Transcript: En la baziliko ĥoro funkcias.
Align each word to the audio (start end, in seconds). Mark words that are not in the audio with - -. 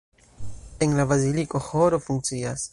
En 0.85 0.95
la 1.01 1.05
baziliko 1.13 1.63
ĥoro 1.69 2.03
funkcias. 2.09 2.69